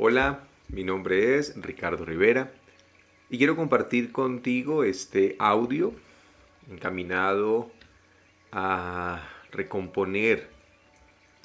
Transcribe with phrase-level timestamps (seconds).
[0.00, 2.52] Hola, mi nombre es Ricardo Rivera
[3.30, 5.92] y quiero compartir contigo este audio
[6.70, 7.72] encaminado
[8.52, 10.50] a recomponer,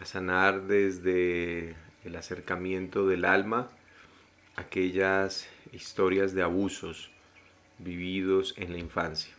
[0.00, 3.70] a sanar desde el acercamiento del alma
[4.56, 7.12] aquellas historias de abusos
[7.78, 9.32] vividos en la infancia.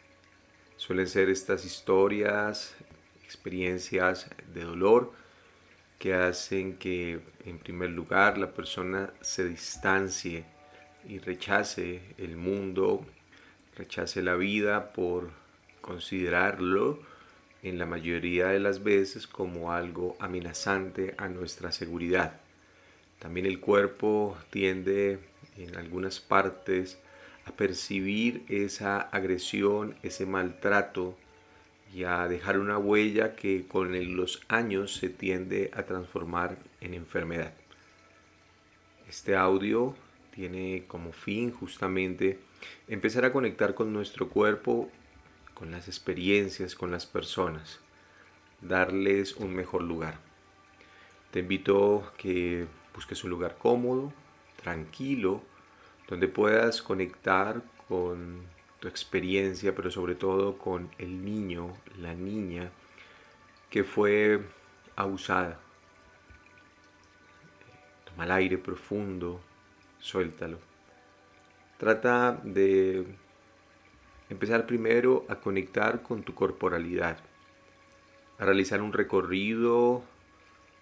[0.77, 2.77] Suelen ser estas historias,
[3.25, 5.11] experiencias de dolor,
[6.01, 10.45] que hacen que en primer lugar la persona se distancie
[11.07, 13.05] y rechace el mundo,
[13.77, 15.29] rechace la vida por
[15.79, 16.97] considerarlo
[17.61, 22.33] en la mayoría de las veces como algo amenazante a nuestra seguridad.
[23.19, 25.19] También el cuerpo tiende
[25.55, 26.97] en algunas partes
[27.45, 31.15] a percibir esa agresión, ese maltrato
[31.93, 37.53] y a dejar una huella que con los años se tiende a transformar en enfermedad.
[39.09, 39.95] Este audio
[40.33, 42.39] tiene como fin justamente
[42.87, 44.89] empezar a conectar con nuestro cuerpo,
[45.53, 47.79] con las experiencias, con las personas,
[48.61, 50.19] darles un mejor lugar.
[51.31, 54.13] Te invito a que busques un lugar cómodo,
[54.61, 55.41] tranquilo,
[56.07, 58.41] donde puedas conectar con
[58.81, 62.71] tu experiencia, pero sobre todo con el niño, la niña
[63.69, 64.41] que fue
[64.95, 65.59] abusada.
[68.05, 69.39] Toma el aire profundo,
[69.99, 70.57] suéltalo.
[71.77, 73.05] Trata de
[74.29, 77.19] empezar primero a conectar con tu corporalidad,
[78.39, 80.01] a realizar un recorrido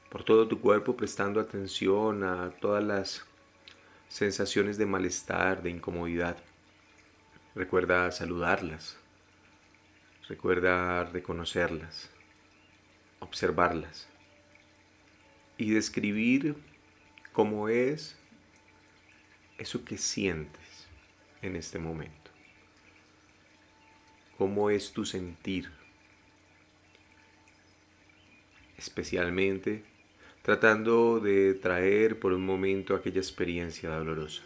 [0.09, 3.25] por todo tu cuerpo prestando atención a todas las
[4.07, 6.37] sensaciones de malestar, de incomodidad.
[7.55, 8.97] Recuerda saludarlas.
[10.27, 12.11] Recuerda reconocerlas,
[13.19, 14.07] observarlas
[15.57, 16.55] y describir
[17.33, 18.15] cómo es
[19.57, 20.87] eso que sientes
[21.41, 22.31] en este momento.
[24.37, 25.71] Cómo es tu sentir.
[28.77, 29.83] Especialmente
[30.43, 34.43] tratando de traer por un momento aquella experiencia dolorosa.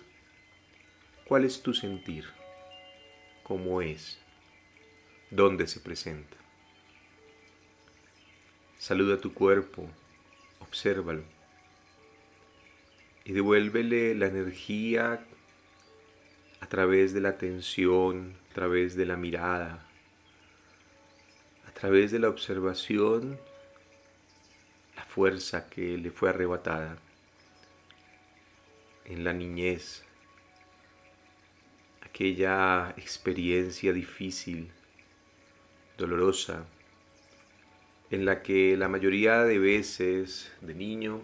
[1.25, 2.25] ¿Cuál es tu sentir?
[3.43, 4.19] Cómo es,
[5.29, 6.37] dónde se presenta.
[8.77, 9.87] Saluda tu cuerpo,
[10.59, 11.23] obsérvalo
[13.25, 15.25] y devuélvele la energía
[16.59, 19.85] a través de la atención, a través de la mirada,
[21.67, 23.39] a través de la observación,
[24.95, 26.97] la fuerza que le fue arrebatada
[29.05, 30.03] en la niñez,
[32.13, 34.69] aquella experiencia difícil,
[35.97, 36.63] dolorosa,
[38.11, 41.23] en la que la mayoría de veces de niño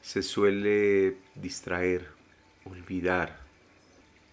[0.00, 2.06] se suele distraer,
[2.64, 3.40] olvidar.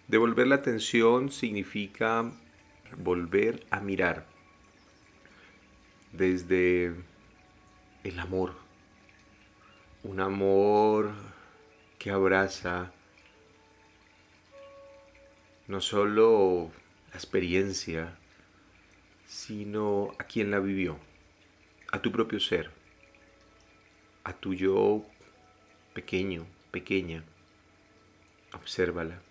[0.06, 2.30] Devolver la atención significa
[2.96, 4.26] volver a mirar
[6.12, 6.94] desde
[8.04, 8.54] el amor,
[10.04, 11.10] un amor
[11.98, 12.92] que abraza,
[15.70, 16.72] no solo
[17.10, 18.18] la experiencia,
[19.24, 20.98] sino a quien la vivió,
[21.92, 22.72] a tu propio ser,
[24.24, 25.06] a tu yo
[25.94, 27.22] pequeño, pequeña.
[28.52, 29.22] Obsérvala.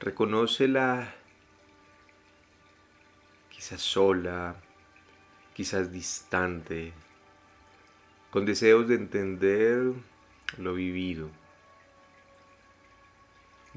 [0.00, 1.14] Reconócela
[3.48, 4.56] quizás sola,
[5.54, 6.92] quizás distante,
[8.30, 9.94] con deseos de entender
[10.58, 11.30] lo vivido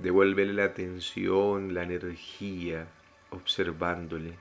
[0.01, 2.88] Devuélvele la atención, la energía,
[3.29, 4.34] observándole,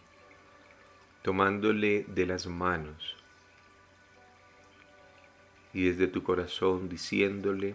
[1.22, 3.16] tomándole de las manos
[5.72, 7.75] y desde tu corazón diciéndole,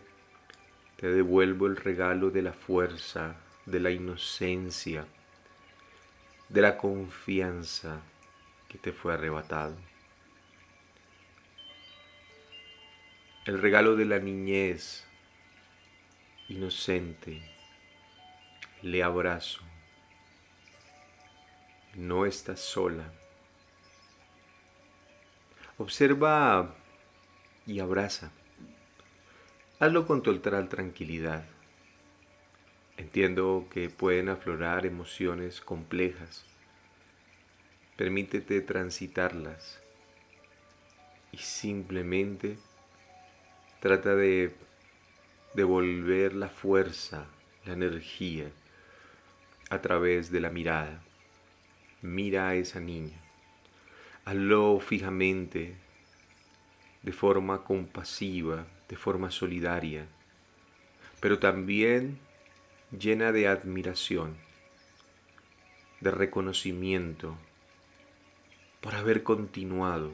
[0.98, 3.36] te devuelvo el regalo de la fuerza,
[3.66, 5.06] de la inocencia,
[6.50, 8.02] de la confianza
[8.68, 9.76] que te fue arrebatado.
[13.46, 15.06] El regalo de la niñez
[16.50, 17.55] inocente,
[18.86, 19.62] le abrazo.
[21.96, 23.12] No estás sola.
[25.80, 26.76] Observa
[27.66, 28.32] y abraza.
[29.80, 31.46] Hazlo con total tranquilidad.
[32.98, 36.46] Entiendo que pueden aflorar emociones complejas.
[37.98, 39.82] Permítete transitarlas
[41.32, 42.60] y simplemente
[43.80, 44.54] trata de
[45.56, 47.26] devolver la fuerza,
[47.66, 48.52] la energía
[49.70, 51.02] a través de la mirada.
[52.02, 53.18] Mira a esa niña.
[54.26, 55.76] Hazlo fijamente,
[57.04, 60.08] de forma compasiva, de forma solidaria.
[61.20, 62.20] pero también
[62.92, 64.38] llena de admiración,
[66.02, 67.36] de reconocimiento
[68.80, 70.14] por haber continuado,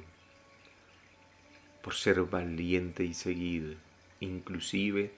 [1.81, 3.75] por ser valiente y seguido,
[4.21, 5.11] inclusive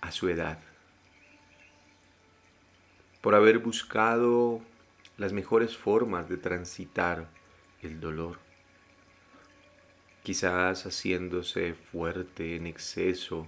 [0.00, 0.58] a su edad,
[3.24, 4.60] por haber buscado
[5.16, 7.26] las mejores formas de transitar
[7.80, 8.38] el dolor,
[10.22, 13.46] quizás haciéndose fuerte en exceso,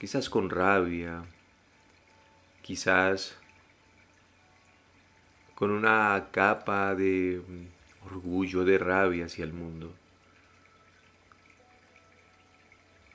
[0.00, 1.24] quizás con rabia,
[2.60, 3.38] quizás
[5.54, 7.40] con una capa de
[8.04, 9.94] orgullo, de rabia hacia el mundo.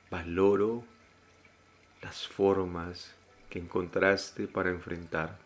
[0.09, 0.86] Valoro
[2.01, 3.18] las formas
[3.51, 5.38] que encontraste para enfrentar,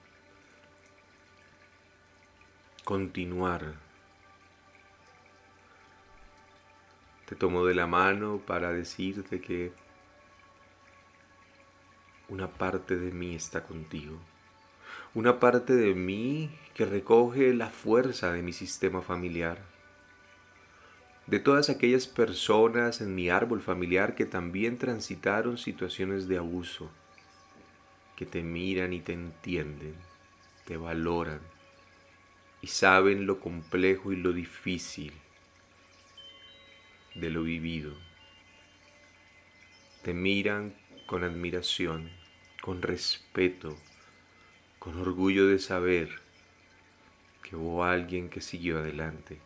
[2.84, 3.74] continuar.
[7.26, 9.74] Te tomo de la mano para decirte que
[12.30, 14.20] una parte de mí está contigo.
[15.16, 19.58] Una parte de mí que recoge la fuerza de mi sistema familiar.
[21.26, 26.92] De todas aquellas personas en mi árbol familiar que también transitaron situaciones de abuso,
[28.16, 29.96] que te miran y te entienden,
[30.66, 31.42] te valoran
[32.62, 35.14] y saben lo complejo y lo difícil
[37.14, 37.94] de lo vivido.
[40.02, 40.76] Te miran
[41.06, 42.10] con admiración,
[42.62, 43.78] con respeto,
[44.80, 46.10] con orgullo de saber
[47.44, 49.40] que hubo alguien que siguió adelante,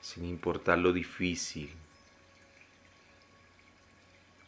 [0.00, 1.70] sin importar lo difícil.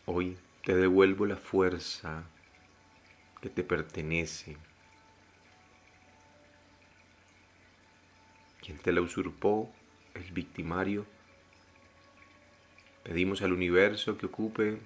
[0.07, 2.25] Hoy te devuelvo la fuerza
[3.45, 4.57] que te pertenece.
[8.63, 9.71] Quien te la usurpó,
[10.15, 11.05] el victimario,
[13.03, 14.79] pedimos al universo que ocupe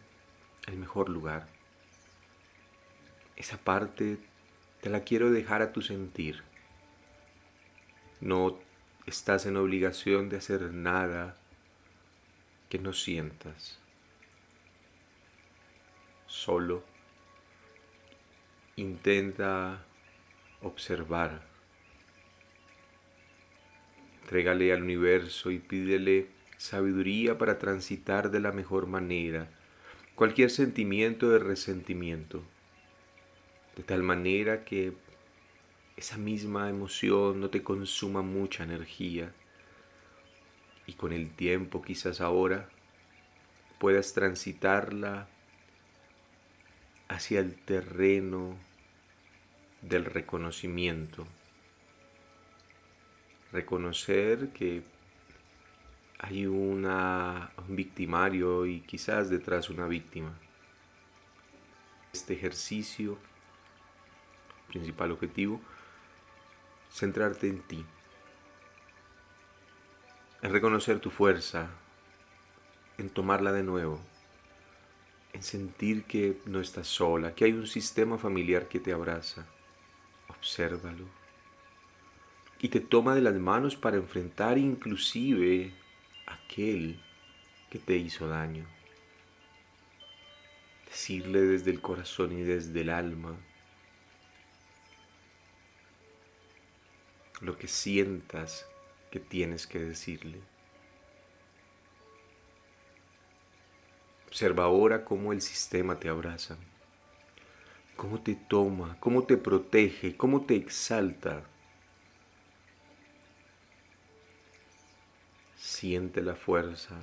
[0.67, 1.47] el mejor lugar.
[3.37, 4.19] Esa parte
[4.81, 6.43] te la quiero dejar a tu sentir.
[8.21, 8.59] No
[9.07, 11.37] estás en obligación de hacer nada
[12.69, 13.79] que no sientas.
[16.27, 16.98] Solo
[18.81, 19.85] intenta
[20.63, 21.43] observar.
[24.23, 29.49] Entrégale al universo y pídele sabiduría para transitar de la mejor manera
[30.15, 32.43] cualquier sentimiento de resentimiento,
[33.77, 34.93] de tal manera que
[35.97, 39.33] esa misma emoción no te consuma mucha energía
[40.87, 42.69] y con el tiempo quizás ahora
[43.79, 45.29] puedas transitarla
[47.09, 48.57] hacia el terreno
[49.83, 51.27] del reconocimiento.
[53.53, 54.83] Reconocer que
[56.19, 60.33] hay una, un victimario y quizás detrás una víctima.
[62.13, 63.19] Este ejercicio,
[64.69, 65.61] principal objetivo,
[66.91, 67.85] centrarte en ti,
[70.43, 71.69] en reconocer tu fuerza,
[72.97, 74.01] en tomarla de nuevo,
[75.33, 79.47] en sentir que no estás sola, que hay un sistema familiar que te abraza.
[80.29, 81.07] Obsérvalo.
[82.61, 85.73] Y te toma de las manos para enfrentar inclusive
[86.27, 87.01] aquel
[87.71, 88.67] que te hizo daño.
[90.87, 93.37] Decirle desde el corazón y desde el alma
[97.41, 98.67] lo que sientas
[99.11, 100.41] que tienes que decirle.
[104.27, 106.57] Observa ahora cómo el sistema te abraza,
[107.99, 111.43] cómo te toma, cómo te protege, cómo te exalta
[115.57, 116.95] Siente la fuerza,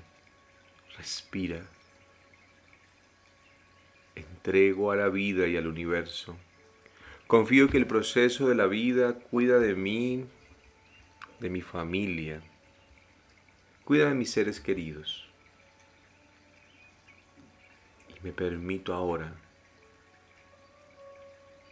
[0.98, 1.62] respira.
[4.16, 6.38] Entrego a la vida y al universo.
[7.28, 10.25] Confío que el proceso de la vida cuida de mí,
[11.42, 12.42] de mi familia,
[13.84, 15.28] cuida de mis seres queridos.
[18.10, 19.36] Y me permito ahora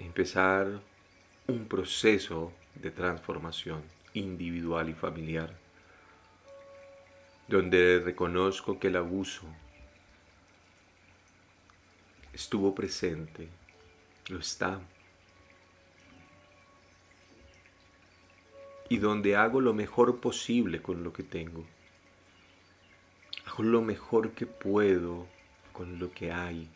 [0.03, 0.81] empezar
[1.47, 3.81] un proceso de transformación
[4.13, 5.63] individual y familiar
[7.47, 9.43] donde reconozco que el abuso
[12.33, 13.47] estuvo presente,
[14.29, 14.81] lo está,
[18.89, 21.65] y donde hago lo mejor posible con lo que tengo.
[23.45, 25.27] Hago lo mejor que puedo
[25.73, 26.69] con lo que hay.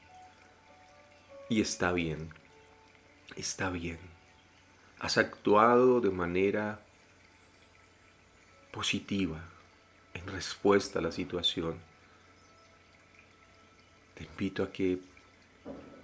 [1.50, 2.30] Y está bien,
[3.38, 4.00] está bien.
[5.00, 6.80] Has actuado de manera
[8.72, 9.40] positiva
[10.14, 11.76] en respuesta a la situación.
[14.16, 15.00] Te invito a que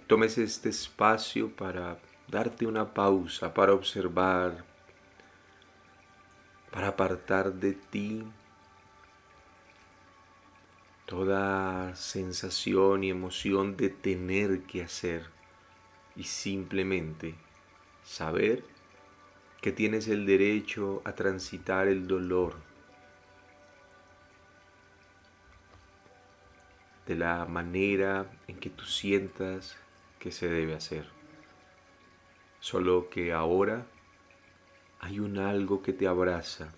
[0.06, 1.98] tomes este espacio para
[2.28, 4.64] darte una pausa, para observar,
[6.70, 8.24] para apartar de ti
[11.06, 15.33] toda sensación y emoción de tener que hacer
[16.16, 17.34] y simplemente
[18.02, 18.64] saber
[19.60, 22.54] que tienes el derecho a transitar el dolor
[27.06, 29.76] de la manera en que tú sientas
[30.18, 31.06] que se debe hacer.
[32.60, 33.86] Solo que ahora
[35.00, 36.72] hay un algo que te abraza,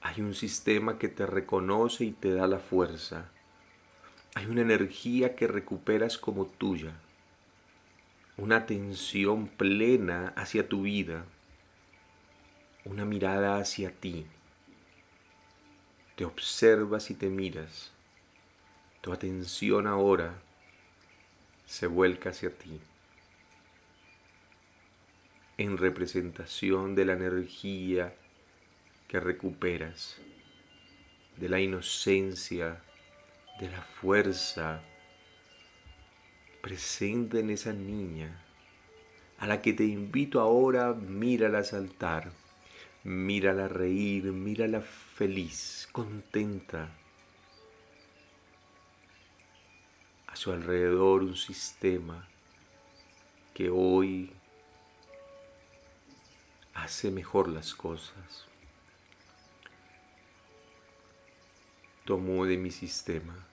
[0.00, 3.32] hay un sistema que te reconoce y te da la fuerza,
[4.34, 7.00] hay una energía que recuperas como tuya,
[8.36, 11.24] una atención plena hacia tu vida,
[12.84, 14.26] una mirada hacia ti.
[16.16, 17.92] Te observas y te miras.
[19.00, 20.34] Tu atención ahora
[21.66, 22.80] se vuelca hacia ti
[25.58, 28.14] en representación de la energía
[29.08, 30.18] que recuperas,
[31.36, 32.82] de la inocencia,
[33.58, 34.82] de la fuerza
[36.60, 38.42] presente en esa niña,
[39.38, 42.32] a la que te invito ahora, mírala saltar,
[43.04, 46.90] mírala reír, mírala feliz, contenta.
[50.26, 52.28] A su alrededor un sistema
[53.54, 54.32] que hoy
[56.74, 58.46] hace mejor las cosas.
[62.04, 63.46] Tomo de mi sistema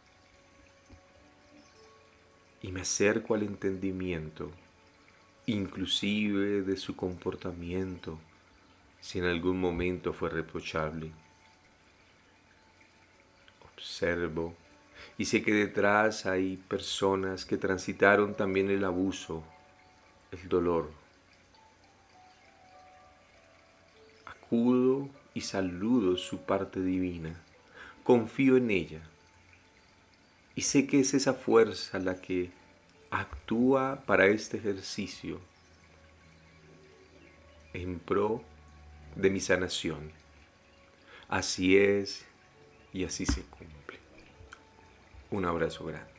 [2.64, 4.50] y me acerco al entendimiento,
[5.46, 8.18] inclusive de su comportamiento,
[9.00, 11.12] si en algún momento fue reprochable.
[13.76, 14.56] Observo
[15.20, 19.44] y sé que detrás hay personas que transitaron también el abuso,
[20.32, 21.04] el dolor,
[25.34, 27.34] y saludo su parte divina.
[28.04, 29.02] Confío en ella.
[30.56, 32.52] Y sé que es esa fuerza la que
[33.10, 35.40] actúa para este ejercicio
[37.74, 38.44] en pro
[39.16, 40.12] de mi sanación.
[41.28, 42.26] Así es
[42.94, 44.00] y así se cumple.
[45.32, 46.13] Un abrazo grande.